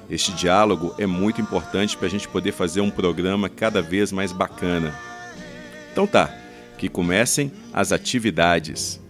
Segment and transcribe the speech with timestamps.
[0.10, 4.32] Este diálogo é muito importante para a gente poder fazer um programa cada vez mais
[4.32, 4.96] bacana.
[5.92, 6.34] Então tá,
[6.78, 9.02] que comecem as atividades.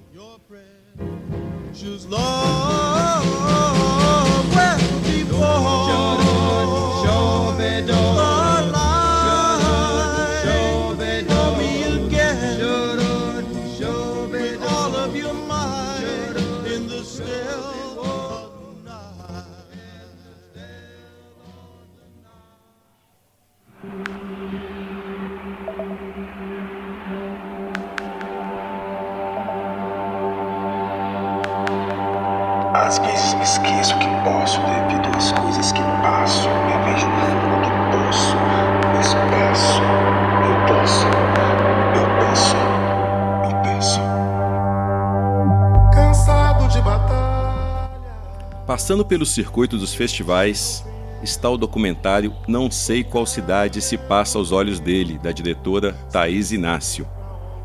[48.78, 50.86] Passando pelo circuito dos festivais,
[51.24, 56.52] está o documentário Não Sei Qual Cidade Se Passa aos Olhos Dele, da diretora Thaís
[56.52, 57.08] Inácio.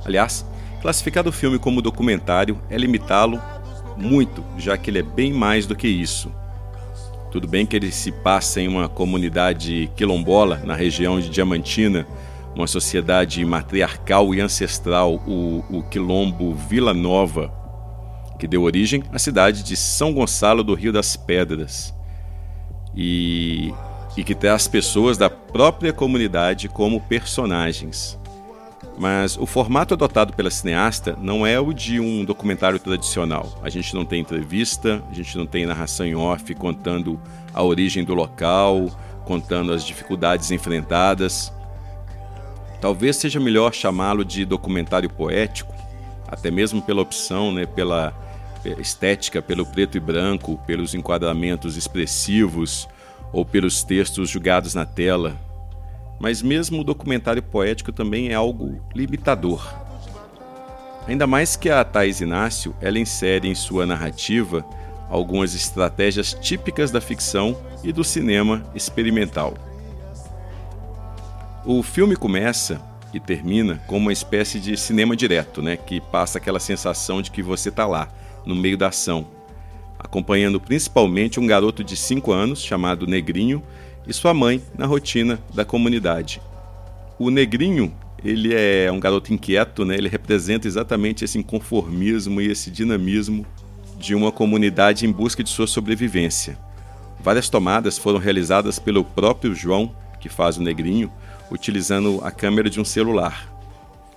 [0.06, 0.42] Aliás,
[0.80, 3.38] classificar o filme como documentário é limitá-lo
[3.94, 6.32] muito, já que ele é bem mais do que isso.
[7.30, 12.06] Tudo bem que ele se passa em uma comunidade quilombola, na região de Diamantina,
[12.54, 17.52] uma sociedade matriarcal e ancestral, o, o quilombo Vila Nova,
[18.42, 21.94] que deu origem à cidade de São Gonçalo do Rio das Pedras,
[22.92, 23.72] e,
[24.16, 28.18] e que traz pessoas da própria comunidade como personagens.
[28.98, 33.60] Mas o formato adotado pela cineasta não é o de um documentário tradicional.
[33.62, 37.20] A gente não tem entrevista, a gente não tem narração em off contando
[37.54, 38.90] a origem do local,
[39.24, 41.52] contando as dificuldades enfrentadas.
[42.80, 45.72] Talvez seja melhor chamá-lo de documentário poético,
[46.26, 48.12] até mesmo pela opção, né, pela
[48.64, 52.88] estética, pelo preto e branco, pelos enquadramentos expressivos
[53.32, 55.36] ou pelos textos julgados na tela,
[56.20, 59.74] mas mesmo o documentário poético também é algo limitador.
[61.08, 64.64] Ainda mais que a Thais Inácio, ela insere em sua narrativa
[65.10, 69.54] algumas estratégias típicas da ficção e do cinema experimental.
[71.64, 72.80] O filme começa
[73.12, 77.42] e termina com uma espécie de cinema direto, né, que passa aquela sensação de que
[77.42, 78.08] você está lá,
[78.44, 79.26] no meio da ação,
[79.98, 83.62] acompanhando principalmente um garoto de 5 anos chamado Negrinho,
[84.06, 86.40] e sua mãe na rotina da comunidade.
[87.18, 87.94] O negrinho,
[88.24, 89.96] ele é um garoto inquieto, né?
[89.96, 93.46] Ele representa exatamente esse inconformismo e esse dinamismo
[93.98, 96.58] de uma comunidade em busca de sua sobrevivência.
[97.20, 101.10] Várias tomadas foram realizadas pelo próprio João, que faz o negrinho,
[101.50, 103.48] utilizando a câmera de um celular.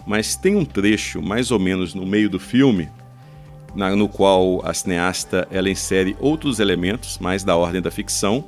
[0.08, 2.90] Mas tem um trecho, mais ou menos no meio do filme,
[3.76, 8.46] no qual a cineasta ela insere outros elementos mais da ordem da ficção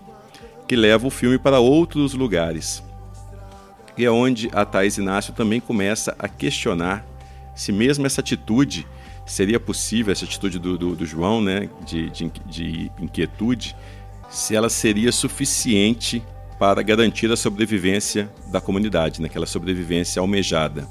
[0.67, 2.83] que leva o filme para outros lugares.
[3.97, 7.05] E é onde a Thais Inácio também começa a questionar
[7.55, 8.87] se mesmo essa atitude
[9.25, 13.75] seria possível, essa atitude do, do, do João, né, de, de, de inquietude,
[14.29, 16.23] se ela seria suficiente
[16.59, 20.87] para garantir a sobrevivência da comunidade, naquela né, sobrevivência almejada.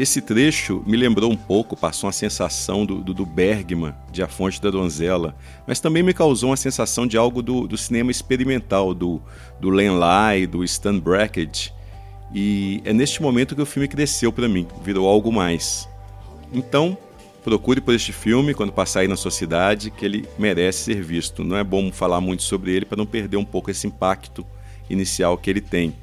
[0.00, 4.28] Esse trecho me lembrou um pouco, passou uma sensação do, do, do Bergman, de A
[4.28, 5.36] Fonte da Donzela,
[5.66, 9.20] mas também me causou uma sensação de algo do, do cinema experimental, do,
[9.60, 11.74] do Len Lai, do Stan Brackett.
[12.34, 15.86] E é neste momento que o filme cresceu para mim, virou algo mais.
[16.50, 16.96] Então,
[17.44, 21.44] procure por este filme quando passar aí na sociedade, que ele merece ser visto.
[21.44, 24.46] Não é bom falar muito sobre ele para não perder um pouco esse impacto
[24.88, 25.94] inicial que ele tem.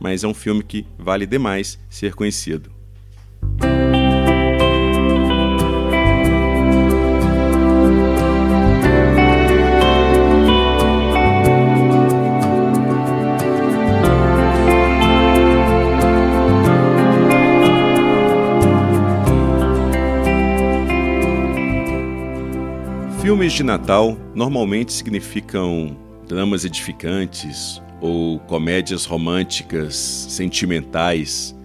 [0.00, 2.75] Mas é um filme que vale demais ser conhecido.
[23.26, 25.96] Filmes de Natal normalmente significam
[26.28, 31.55] dramas edificantes ou comédias românticas, sentimentais,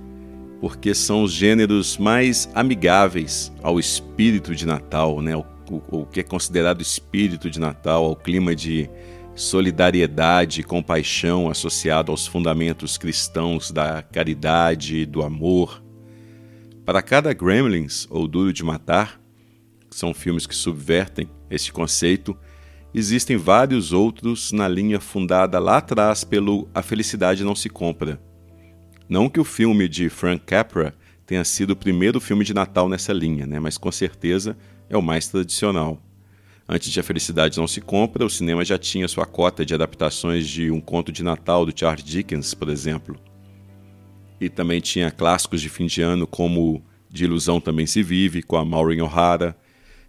[0.61, 5.35] porque são os gêneros mais amigáveis ao espírito de Natal, né?
[5.35, 8.87] o, o, o que é considerado espírito de Natal, ao clima de
[9.35, 15.83] solidariedade e compaixão associado aos fundamentos cristãos da caridade e do amor.
[16.85, 19.19] Para cada Gremlins ou Duro de Matar,
[19.89, 22.37] que são filmes que subvertem este conceito,
[22.93, 28.21] existem vários outros na linha fundada lá atrás pelo A Felicidade Não Se Compra.
[29.11, 30.93] Não que o filme de Frank Capra
[31.25, 33.59] tenha sido o primeiro filme de Natal nessa linha, né?
[33.59, 34.57] mas com certeza
[34.89, 36.01] é o mais tradicional.
[36.65, 40.47] Antes de A Felicidade Não Se Compra, o cinema já tinha sua cota de adaptações
[40.47, 43.19] de Um Conto de Natal do Charles Dickens, por exemplo.
[44.39, 48.55] E também tinha clássicos de fim de ano como De Ilusão Também Se Vive, com
[48.55, 49.57] a Maureen O'Hara.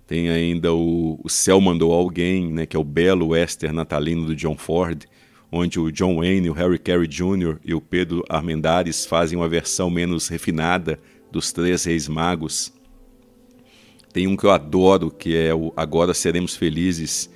[0.06, 4.36] Tem ainda o, o Céu Mandou Alguém, né, que é o belo western natalino do
[4.36, 5.06] John Ford,
[5.52, 7.58] onde o John Wayne, o Harry Carey Jr.
[7.62, 10.98] e o Pedro Armendáriz fazem uma versão menos refinada
[11.30, 12.72] dos Três Reis Magos.
[14.14, 17.30] Tem um que eu adoro, que é o Agora Seremos Felizes,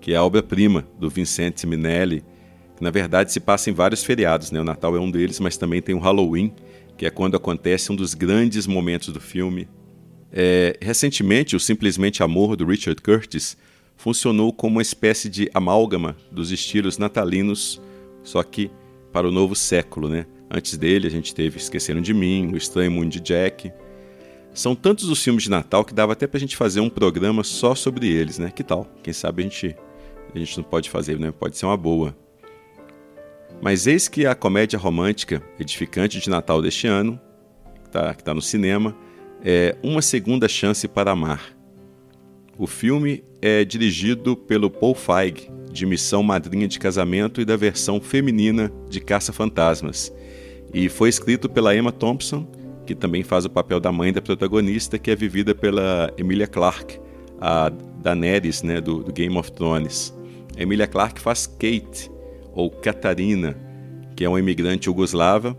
[0.00, 2.24] que é a obra-prima do Vincente Minelli,
[2.76, 4.60] que na verdade se passa em vários feriados, né?
[4.60, 6.52] O Natal é um deles, mas também tem o Halloween,
[6.96, 9.68] que é quando acontece um dos grandes momentos do filme.
[10.32, 13.56] É, recentemente, o Simplesmente Amor, do Richard Curtis,
[14.00, 17.82] funcionou como uma espécie de amálgama dos estilos natalinos,
[18.22, 18.70] só que
[19.12, 20.24] para o novo século, né?
[20.50, 23.70] Antes dele, a gente teve Esqueceram de Mim, O Estranho Mundo de Jack,
[24.54, 27.74] são tantos os filmes de Natal que dava até pra gente fazer um programa só
[27.74, 28.50] sobre eles, né?
[28.50, 28.88] Que tal?
[29.02, 29.76] Quem sabe a gente,
[30.34, 31.30] a gente não pode fazer, né?
[31.30, 32.16] Pode ser uma boa.
[33.60, 37.20] Mas eis que a comédia romântica edificante de Natal deste ano,
[37.82, 38.96] que está tá no cinema,
[39.44, 41.59] é Uma Segunda Chance para Amar.
[42.60, 47.98] O filme é dirigido pelo Paul Feig, de Missão Madrinha de Casamento e da versão
[48.02, 50.12] feminina de Caça Fantasmas,
[50.74, 52.46] e foi escrito pela Emma Thompson
[52.84, 57.00] que também faz o papel da mãe da protagonista, que é vivida pela Emilia Clarke,
[57.40, 57.70] a
[58.02, 60.14] Daenerys né, do, do Game of Thrones.
[60.54, 62.10] A Emilia Clarke faz Kate,
[62.52, 63.56] ou Catarina,
[64.14, 65.56] que é uma imigrante jugoslava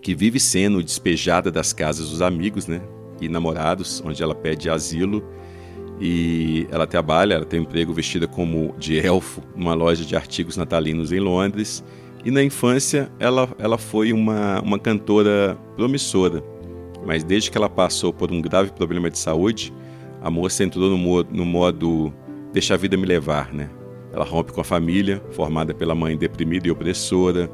[0.00, 2.80] que vive sendo despejada das casas dos amigos né,
[3.20, 5.24] e namorados, onde ela pede asilo.
[6.00, 10.56] E ela trabalha, ela tem um emprego vestida como de elfo numa loja de artigos
[10.56, 11.84] natalinos em Londres.
[12.24, 16.42] E na infância ela, ela foi uma, uma cantora promissora,
[17.04, 19.72] mas desde que ela passou por um grave problema de saúde,
[20.20, 22.12] a moça entrou no modo, no modo
[22.52, 23.68] deixa a vida me levar, né?
[24.12, 27.50] Ela rompe com a família, formada pela mãe deprimida e opressora,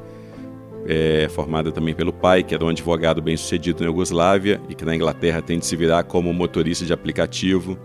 [0.85, 4.95] é, formada também pelo pai, que era um advogado bem-sucedido na Iugoslávia e que na
[4.95, 7.77] Inglaterra tem de se virar como motorista de aplicativo,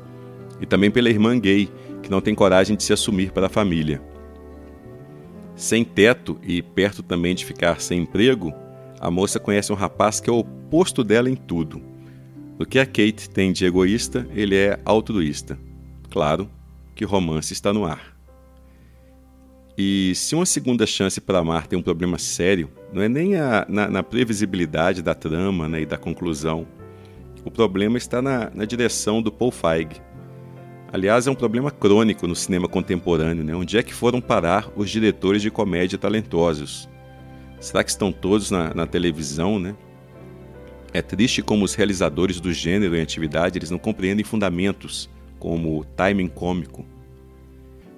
[0.64, 1.68] e também pela irmã gay,
[2.02, 4.00] que não tem coragem de se assumir para a família.
[5.54, 8.50] Sem teto e perto também de ficar sem emprego,
[8.98, 11.82] a moça conhece um rapaz que é o oposto dela em tudo.
[12.58, 15.58] O que a Kate tem de egoísta, ele é altruísta.
[16.10, 16.48] Claro
[16.94, 18.16] que romance está no ar.
[19.76, 23.66] E se uma segunda chance para amar tem um problema sério, não é nem a,
[23.68, 26.66] na, na, previsibilidade da trama né, e da conclusão.
[27.44, 30.00] O problema está na, na direção do Paul Feig,
[30.94, 33.52] Aliás, é um problema crônico no cinema contemporâneo, né?
[33.52, 36.88] Onde é que foram parar os diretores de comédia talentosos?
[37.58, 39.74] Será que estão todos na, na televisão, né?
[40.92, 45.10] É triste como os realizadores do gênero em atividade eles não compreendem fundamentos,
[45.40, 46.86] como o timing cômico.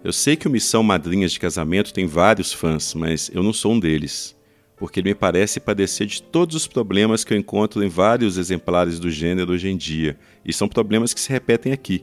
[0.03, 3.75] Eu sei que o Missão Madrinhas de Casamento tem vários fãs, mas eu não sou
[3.75, 4.35] um deles,
[4.75, 8.99] porque ele me parece padecer de todos os problemas que eu encontro em vários exemplares
[8.99, 12.03] do gênero hoje em dia, e são problemas que se repetem aqui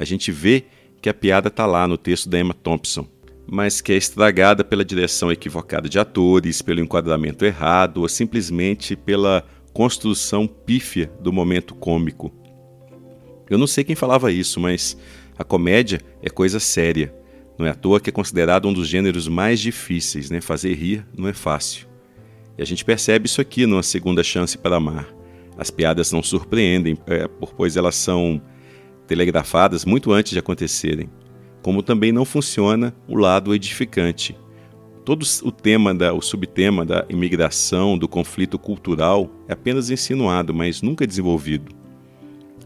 [0.00, 0.64] a gente vê
[1.02, 3.06] que a piada está lá no texto da Emma Thompson,
[3.46, 9.44] mas que é estragada pela direção equivocada de atores, pelo enquadramento errado ou simplesmente pela
[9.74, 12.32] construção pífia do momento cômico.
[13.50, 14.96] Eu não sei quem falava isso, mas
[15.38, 17.14] a comédia é coisa séria.
[17.58, 20.40] Não é à toa que é considerado um dos gêneros mais difíceis, né?
[20.40, 21.86] Fazer rir não é fácil.
[22.56, 25.14] E a gente percebe isso aqui numa segunda chance para amar.
[25.58, 28.40] As piadas não surpreendem, é, pois elas são
[29.10, 31.10] telegrafadas muito antes de acontecerem,
[31.62, 34.38] como também não funciona o lado edificante.
[35.04, 40.80] Todo o tema, da, o subtema da imigração, do conflito cultural é apenas insinuado, mas
[40.80, 41.74] nunca desenvolvido.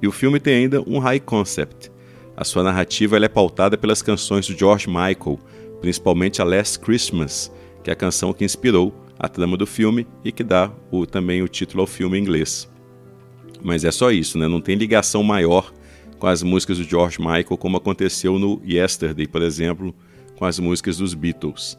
[0.02, 1.90] E o filme tem ainda um high concept.
[2.36, 5.40] A sua narrativa é pautada pelas canções do George Michael,
[5.80, 7.50] principalmente a Last Christmas,
[7.82, 11.40] que é a canção que inspirou a trama do filme e que dá o, também
[11.40, 12.70] o título ao filme em inglês.
[13.62, 14.46] Mas é só isso, né?
[14.46, 15.72] não tem ligação maior
[16.18, 19.94] com as músicas do George Michael, como aconteceu no Yesterday, por exemplo,
[20.36, 21.78] com as músicas dos Beatles.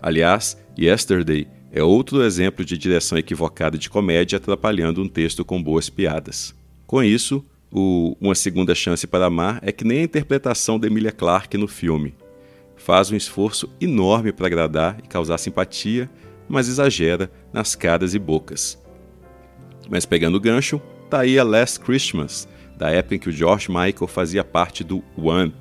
[0.00, 5.90] Aliás, Yesterday É outro exemplo de direção equivocada de comédia atrapalhando um texto com boas
[5.90, 6.54] piadas.
[6.86, 11.12] Com isso, o Uma Segunda Chance para Amar é que nem a interpretação de Emilia
[11.12, 12.14] Clarke no filme.
[12.76, 16.08] Faz um esforço enorme para agradar e causar simpatia,
[16.48, 18.82] mas exagera nas caras e bocas.
[19.90, 20.80] Mas pegando o gancho,
[21.10, 25.02] tá aí a Last Christmas, da época em que o George Michael fazia parte do
[25.16, 25.54] One,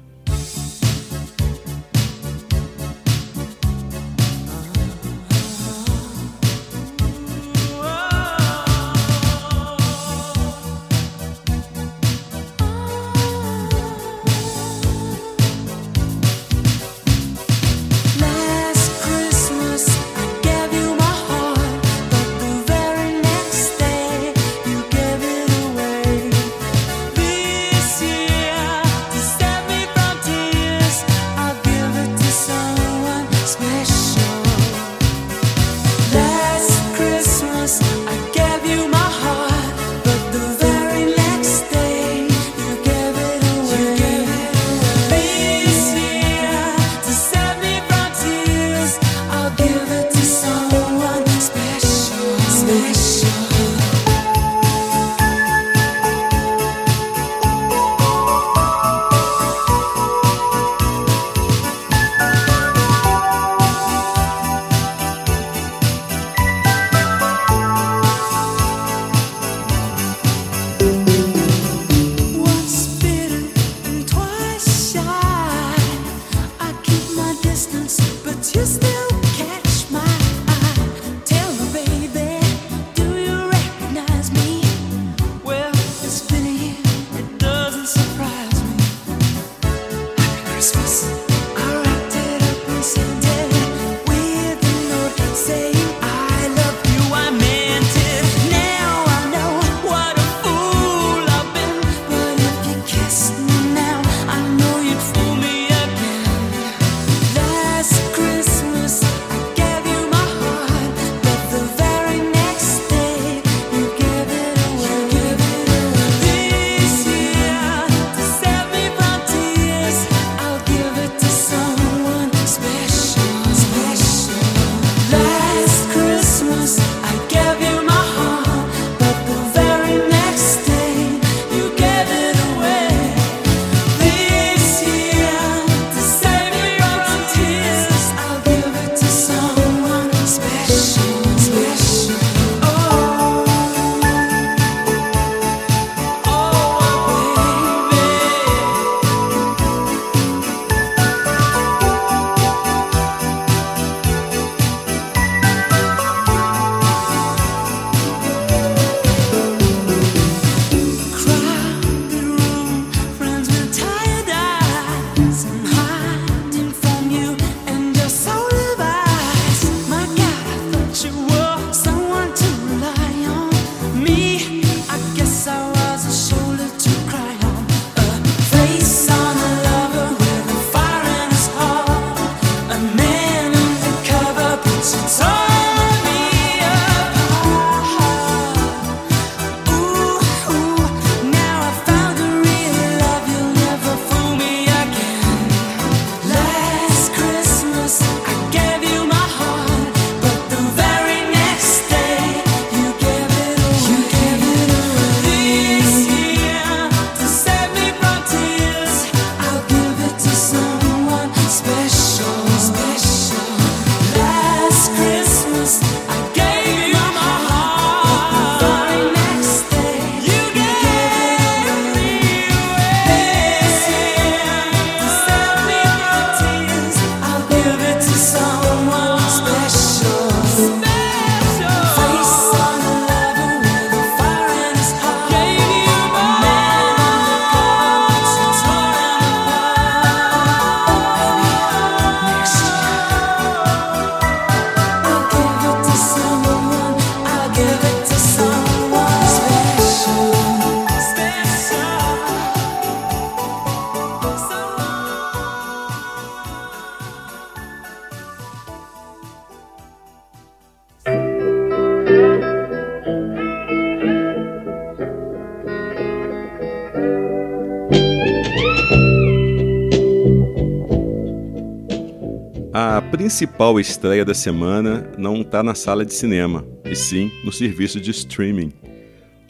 [273.02, 278.12] principal estreia da semana não está na sala de cinema, e sim no serviço de
[278.12, 278.72] streaming.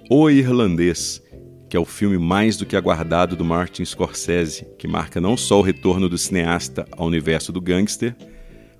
[0.09, 1.21] O Irlandês,
[1.69, 5.59] que é o filme mais do que aguardado do Martin Scorsese, que marca não só
[5.59, 8.15] o retorno do cineasta ao universo do gangster,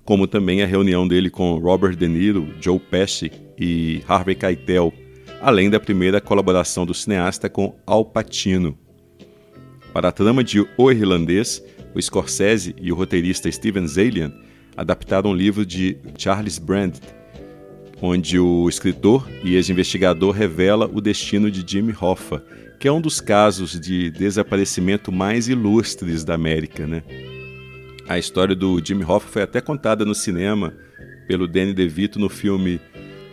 [0.04, 4.92] como também a reunião dele com Robert De Niro, Joe Pesci e Harvey Keitel,
[5.40, 8.76] além da primeira colaboração do cineasta com Al Pacino.
[9.92, 11.62] Para a trama de O Irlandês,
[11.94, 14.32] o Scorsese e o roteirista Steven Zalian
[14.76, 17.00] adaptaram um livro de Charles Brandt,
[18.00, 22.44] onde o escritor e ex-investigador revela o destino de Jimmy Hoffa,
[22.78, 26.86] que é um dos casos de desaparecimento mais ilustres da América.
[26.86, 27.02] Né?
[28.06, 30.74] A história do Jimmy Hoffa foi até contada no cinema
[31.26, 32.80] pelo Danny DeVito no filme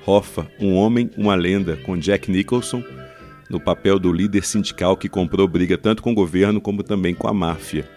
[0.06, 2.84] Hoffa, Um Homem, Uma Lenda, com Jack Nicholson,
[3.50, 7.28] no papel do líder sindical que comprou briga tanto com o governo como também com
[7.28, 7.88] a máfia.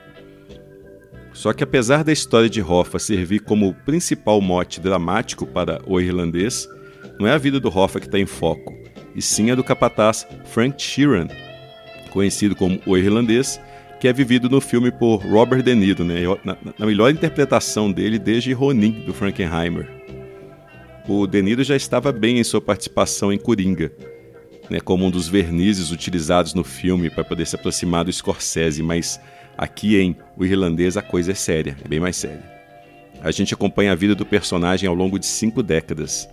[1.37, 6.66] Só que apesar da história de Hoffa servir como principal mote dramático para o irlandês,
[7.21, 8.75] não é a vida do Hoffa que está em foco,
[9.14, 11.28] e sim a do capataz Frank Sheeran,
[12.11, 13.61] conhecido como o irlandês,
[14.00, 18.19] que é vivido no filme por Robert De Niro, né, na, na melhor interpretação dele
[18.19, 19.87] desde Ronin, do Frankenheimer.
[21.07, 23.93] O De Niro já estava bem em sua participação em Coringa,
[24.71, 29.21] né, como um dos vernizes utilizados no filme para poder se aproximar do Scorsese, mas
[29.57, 32.45] Aqui em O Irlandês a coisa é séria, é bem mais séria.
[33.23, 36.29] A gente acompanha a vida do personagem ao longo de cinco décadas.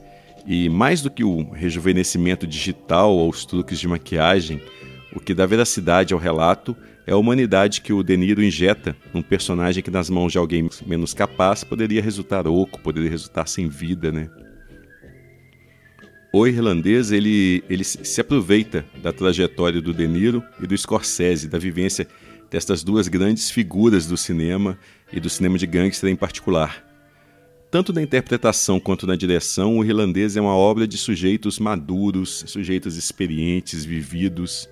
[0.46, 4.62] E mais do que o rejuvenescimento digital ou os truques de maquiagem,
[5.16, 6.76] o que dá veracidade ao relato
[7.08, 10.70] é a humanidade que o De Niro injeta num personagem que nas mãos de alguém
[10.86, 14.30] menos capaz poderia resultar oco, poderia resultar sem vida, né?
[16.36, 21.60] O irlandês ele, ele se aproveita da trajetória do De Niro e do Scorsese, da
[21.60, 22.08] vivência
[22.54, 24.78] destas duas grandes figuras do cinema
[25.12, 26.86] e do cinema de gangster em particular.
[27.72, 32.96] Tanto na interpretação quanto na direção, o irlandês é uma obra de sujeitos maduros, sujeitos
[32.96, 34.70] experientes, vividos.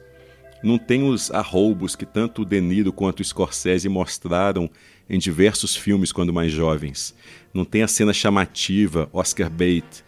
[0.64, 4.70] Não tem os arroubos que tanto o De Niro quanto o Scorsese mostraram
[5.10, 7.16] em diversos filmes quando mais jovens.
[7.52, 10.04] Não tem a cena chamativa, Oscar bait.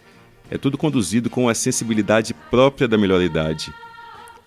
[0.52, 3.74] É tudo conduzido com a sensibilidade própria da melhor idade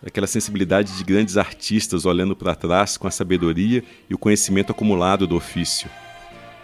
[0.04, 5.26] aquela sensibilidade de grandes artistas olhando para trás com a sabedoria e o conhecimento acumulado
[5.26, 5.88] do ofício.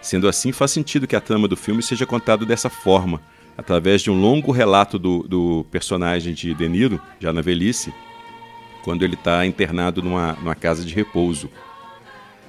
[0.01, 3.21] Sendo assim, faz sentido que a trama do filme seja contada dessa forma,
[3.57, 7.93] através de um longo relato do, do personagem de De Niro, já na velhice,
[8.83, 11.49] quando ele está internado numa, numa casa de repouso.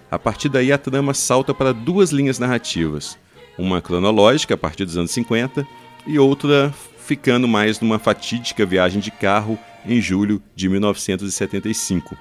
[0.09, 3.17] A partir daí, a trama salta para duas linhas narrativas,
[3.57, 5.67] uma cronológica a partir dos anos 50
[6.07, 12.17] e outra ficando mais numa fatídica viagem de carro em julho de 1975.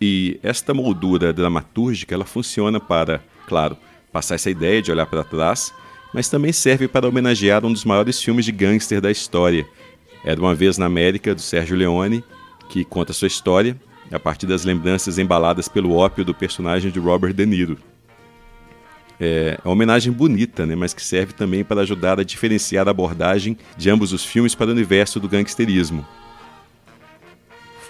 [0.00, 3.76] E esta moldura dramatúrgica ela funciona para, claro,
[4.12, 5.72] passar essa ideia de olhar para trás,
[6.12, 9.66] mas também serve para homenagear um dos maiores filmes de gangster da história.
[10.24, 12.22] Era uma vez na América, do Sérgio Leone,
[12.68, 17.32] que conta sua história a partir das lembranças embaladas pelo ópio do personagem de Robert
[17.32, 17.78] De Niro.
[19.18, 22.90] É, é uma homenagem bonita, né, mas que serve também para ajudar a diferenciar a
[22.90, 26.04] abordagem de ambos os filmes para o universo do gangsterismo.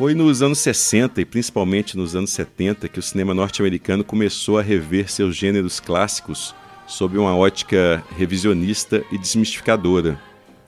[0.03, 4.61] Foi nos anos 60 e principalmente nos anos 70 que o cinema norte-americano começou a
[4.61, 6.53] rever seus gêneros clássicos
[6.89, 10.21] sob uma ótica revisionista e desmistificadora.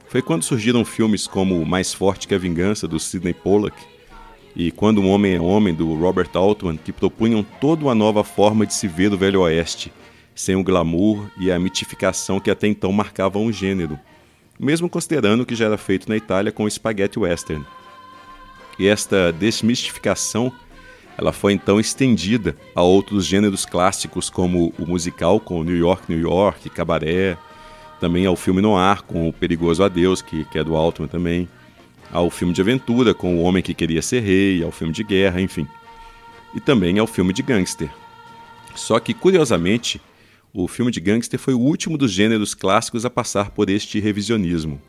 [0.06, 3.76] Foi quando surgiram filmes como Mais Forte que a Vingança, do Sidney Pollack,
[4.54, 8.64] e Quando um Homem é Homem, do Robert Altman, que propunham toda uma nova forma
[8.64, 9.92] de se ver o Velho Oeste,
[10.32, 13.98] sem o glamour e a mitificação que até então marcavam o gênero,
[14.60, 17.66] mesmo considerando que já era feito na Itália com o spaghetti western.
[18.78, 20.52] E esta desmistificação
[21.16, 26.18] ela foi então estendida a outros gêneros clássicos como o musical com New York, New
[26.18, 27.38] York, Cabaré,
[28.00, 31.48] também ao filme noir com o Perigoso Adeus, que, que é do Altman também,
[32.12, 35.40] ao filme de aventura com O Homem que Queria Ser Rei, ao filme de guerra,
[35.40, 35.66] enfim.
[36.54, 37.90] E também ao filme de gangster.
[38.74, 40.00] Só que, curiosamente,
[40.52, 44.80] o filme de gangster foi o último dos gêneros clássicos a passar por este revisionismo.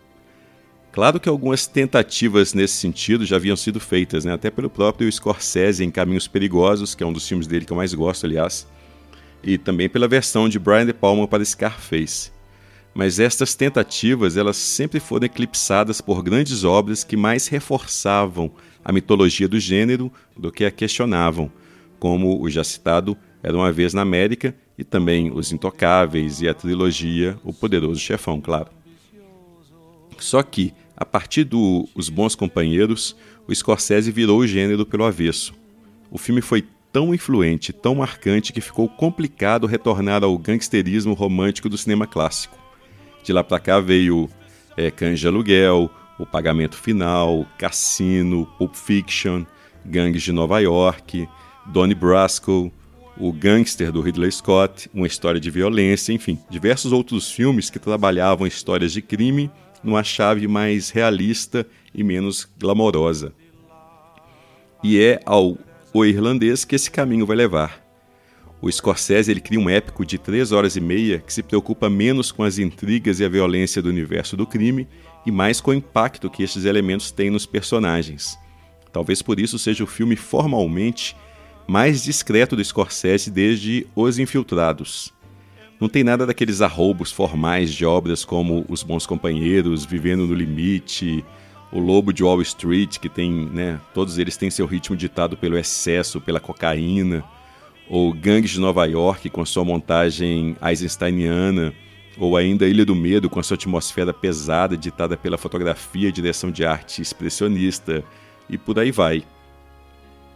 [0.95, 4.31] Claro que algumas tentativas nesse sentido já haviam sido feitas, né?
[4.31, 7.75] até pelo próprio Scorsese em Caminhos Perigosos, que é um dos filmes dele que eu
[7.75, 8.65] mais gosto, aliás,
[9.43, 12.31] e também pela versão de Brian De Palma para Scarface.
[12.93, 18.49] Mas estas tentativas elas sempre foram eclipsadas por grandes obras que mais reforçavam
[18.81, 21.51] a mitologia do gênero do que a questionavam,
[21.99, 26.53] como o já citado Era uma vez na América e também Os Intocáveis e a
[26.53, 28.69] trilogia O Poderoso Chefão, claro.
[30.17, 33.15] Só que a partir do Os Bons Companheiros,
[33.47, 35.53] o Scorsese virou o gênero pelo avesso.
[36.09, 41.77] O filme foi tão influente, tão marcante que ficou complicado retornar ao gangsterismo romântico do
[41.77, 42.57] cinema clássico.
[43.21, 44.29] De lá para cá veio
[44.77, 49.43] é, de Aluguel, O Pagamento Final, Cassino, Pulp Fiction,
[49.85, 51.27] Gangues de Nova York,
[51.65, 52.71] Donnie Brasco,
[53.17, 58.47] O Gangster do Ridley Scott, Uma História de Violência, enfim, diversos outros filmes que trabalhavam
[58.47, 59.51] histórias de crime
[59.85, 63.33] numa chave mais realista e menos glamourosa.
[64.83, 65.57] E é ao
[65.93, 67.85] O Irlandês que esse caminho vai levar.
[68.61, 72.31] O Scorsese ele cria um épico de três horas e meia que se preocupa menos
[72.31, 74.87] com as intrigas e a violência do universo do crime
[75.25, 78.37] e mais com o impacto que estes elementos têm nos personagens.
[78.91, 81.15] Talvez por isso seja o filme formalmente
[81.67, 85.13] mais discreto do Scorsese desde Os Infiltrados.
[85.79, 91.23] Não tem nada daqueles arroubos formais de obras como Os Bons Companheiros, Vivendo no Limite,
[91.69, 95.57] O Lobo de Wall Street, que tem, né, todos eles têm seu ritmo ditado pelo
[95.57, 97.25] excesso, pela cocaína,
[97.89, 101.73] ou Gangues de Nova York com sua montagem eisensteiniana,
[102.17, 106.65] ou ainda Ilha do Medo com sua atmosfera pesada ditada pela fotografia e direção de
[106.65, 108.01] arte expressionista,
[108.49, 109.23] e por aí vai.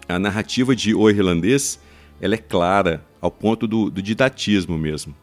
[0.06, 1.80] A narrativa de O Irlandês
[2.20, 5.16] ela é clara, ao ponto do, do didatismo mesmo.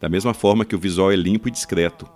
[0.00, 2.08] Da mesma forma que o visual é limpo e discreto.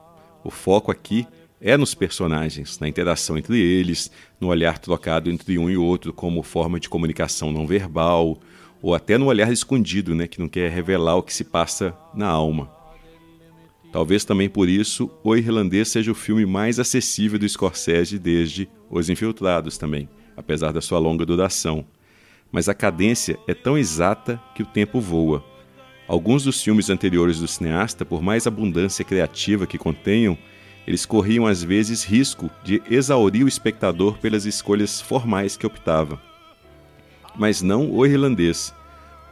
[0.43, 1.27] O foco aqui
[1.61, 6.43] é nos personagens, na interação entre eles, no olhar trocado entre um e outro como
[6.43, 8.39] forma de comunicação não verbal,
[8.83, 12.29] ou até no olhar escondido, né, que não quer revelar o que se passa na
[12.29, 12.71] alma.
[13.93, 19.09] Talvez também por isso O Irlandês seja o filme mais acessível do Scorsese desde Os
[19.09, 21.85] Infiltrados também, apesar da sua longa duração.
[22.51, 25.54] Mas a cadência é tão exata que o tempo voa.
[26.07, 30.37] Alguns dos filmes anteriores do cineasta, por mais abundância criativa que contenham,
[30.87, 36.21] eles corriam às vezes risco de exaurir o espectador pelas escolhas formais que optava.
[37.35, 38.75] Mas não o irlandês.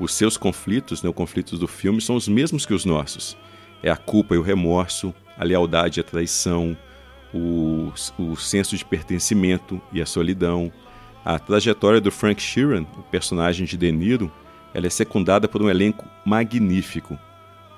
[0.01, 3.37] Os seus conflitos, né, os conflitos do filme, são os mesmos que os nossos.
[3.83, 6.77] É a culpa e o remorso, a lealdade e a traição,
[7.35, 10.73] o, o senso de pertencimento e a solidão.
[11.23, 14.33] A trajetória do Frank Sheeran, o personagem de De Niro,
[14.75, 17.19] ela é secundada por um elenco magnífico.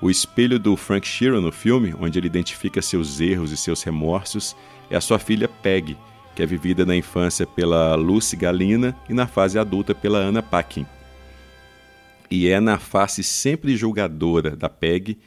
[0.01, 4.55] O espelho do Frank Sheeran no filme, onde ele identifica seus erros e seus remorsos,
[4.89, 5.97] é a sua filha Peg,
[6.35, 10.85] que é vivida na infância pela Lucy Galina e na fase adulta pela Anna Paquin.
[12.29, 15.17] E é na face sempre julgadora da Peg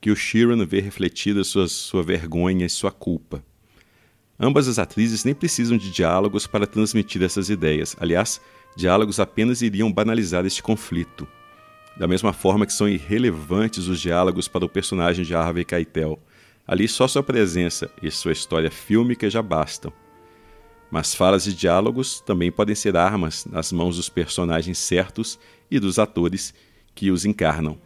[0.00, 3.42] que o Sheeran vê refletida sua, sua vergonha e sua culpa.
[4.38, 7.96] Ambas as atrizes nem precisam de diálogos para transmitir essas ideias.
[7.98, 8.40] Aliás,
[8.76, 11.26] diálogos apenas iriam banalizar este conflito.
[11.96, 16.20] Da mesma forma que são irrelevantes os diálogos para o personagem de Harvey Keitel.
[16.66, 19.90] Ali só sua presença e sua história fílmica já bastam.
[20.90, 25.38] Mas falas e diálogos também podem ser armas nas mãos dos personagens certos
[25.70, 26.52] e dos atores
[26.94, 27.78] que os encarnam.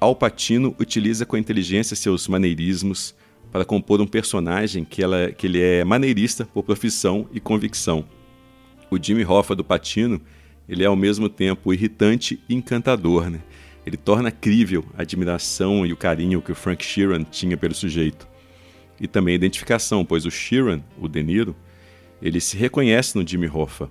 [0.00, 3.14] Al Pacino utiliza com inteligência seus maneirismos
[3.52, 8.04] para compor um personagem que, ela, que ele é maneirista por profissão e convicção
[8.94, 10.20] o Jimmy Hoffa do Patino,
[10.68, 13.40] ele é ao mesmo tempo irritante e encantador, né?
[13.86, 18.26] Ele torna crível a admiração e o carinho que o Frank Sheeran tinha pelo sujeito.
[18.98, 21.54] E também a identificação, pois o Sheeran, o De Niro,
[22.22, 23.90] ele se reconhece no Jimmy Hoffa.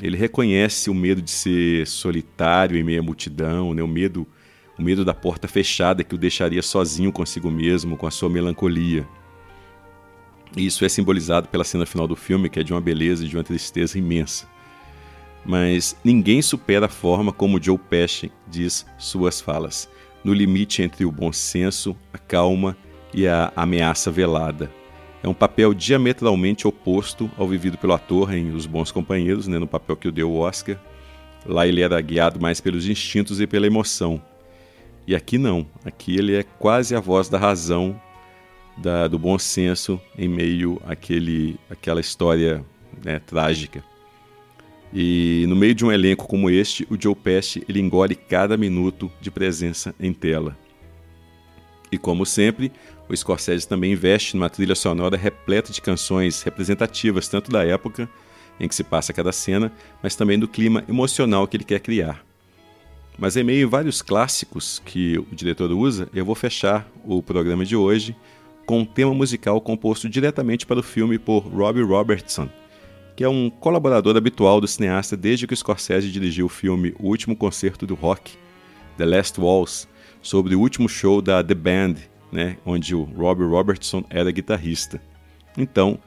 [0.00, 3.82] Ele reconhece o medo de ser solitário em meio à multidão, né?
[3.82, 4.26] o, medo,
[4.78, 9.08] o medo da porta fechada que o deixaria sozinho consigo mesmo, com a sua melancolia.
[10.56, 13.36] Isso é simbolizado pela cena final do filme, que é de uma beleza e de
[13.36, 14.48] uma tristeza imensa.
[15.44, 19.88] Mas ninguém supera a forma como Joe Pesci diz suas falas,
[20.24, 22.76] no limite entre o bom senso, a calma
[23.12, 24.70] e a ameaça velada.
[25.22, 29.66] É um papel diametralmente oposto ao vivido pelo ator em Os Bons Companheiros, né, no
[29.66, 30.78] papel que o deu o Oscar.
[31.44, 34.22] Lá ele era guiado mais pelos instintos e pela emoção.
[35.06, 38.00] E aqui não, aqui ele é quase a voz da razão
[38.76, 42.64] da, do bom senso em meio àquele, àquela história
[43.04, 43.82] né, trágica.
[44.92, 49.10] E no meio de um elenco como este, o Joe Pesci ele engole cada minuto
[49.20, 50.56] de presença em tela.
[51.90, 52.72] E como sempre,
[53.08, 58.08] o Scorsese também investe numa trilha sonora repleta de canções representativas tanto da época
[58.58, 62.24] em que se passa cada cena, mas também do clima emocional que ele quer criar.
[63.18, 67.64] Mas em meio a vários clássicos que o diretor usa, eu vou fechar o programa
[67.64, 68.14] de hoje
[68.66, 72.48] com um tema musical composto diretamente para o filme por Robbie Robertson,
[73.14, 77.06] que é um colaborador habitual do cineasta desde que o Scorsese dirigiu o filme O
[77.06, 78.36] Último Concerto do Rock,
[78.98, 79.88] The Last Waltz,
[80.20, 81.94] sobre o último show da The Band,
[82.32, 85.00] né, onde o Robbie Robertson era guitarrista.
[85.56, 85.98] Então,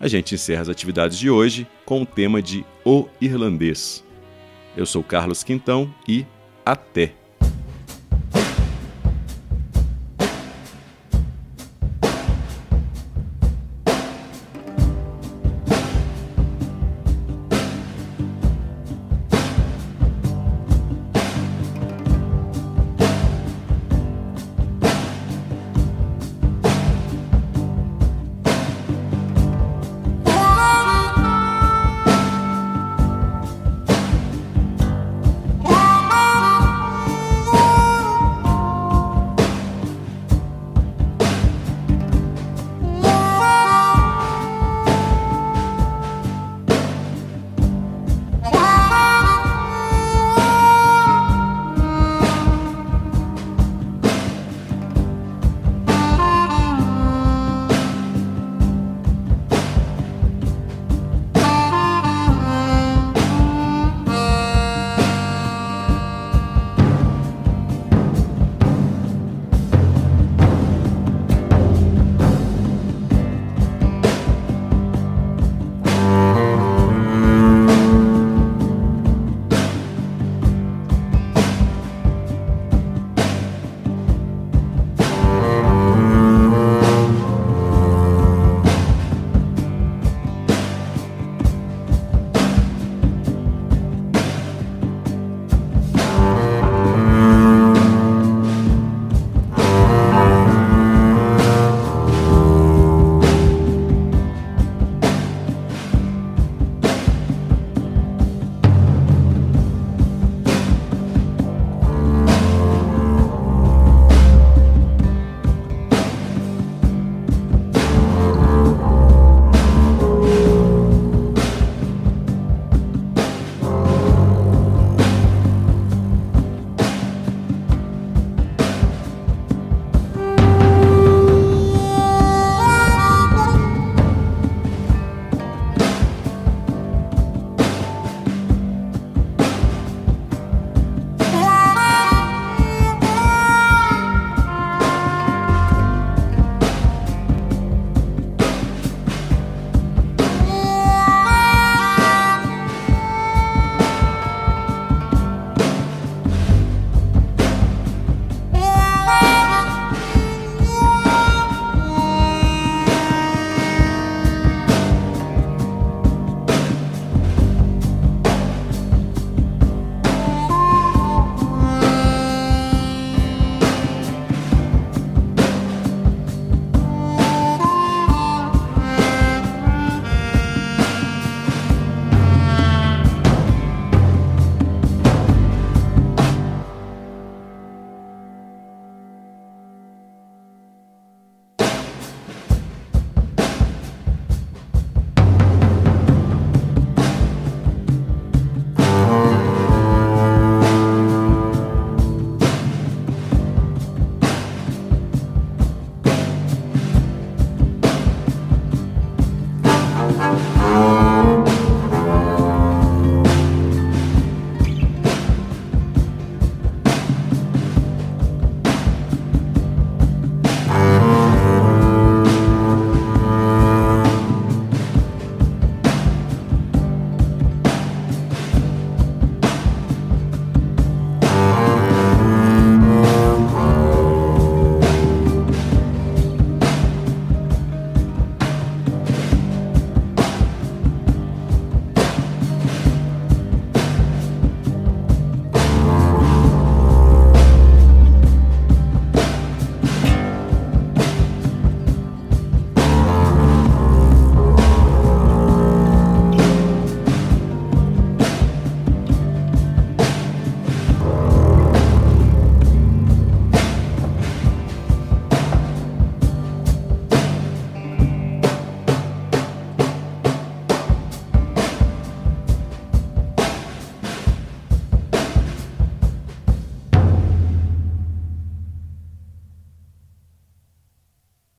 [0.00, 4.02] a gente encerra as atividades de hoje com o tema de O Irlandês.
[4.76, 6.26] Eu sou Carlos Quintão e
[6.64, 7.21] até!